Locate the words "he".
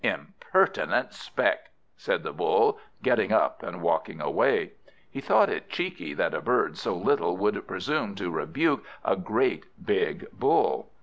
5.11-5.21